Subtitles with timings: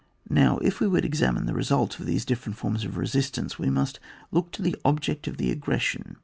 [0.31, 3.99] Now, if we would examine the result of these different forms of resistance, we must
[4.31, 6.15] look to the ijhjeci of the aggreseian.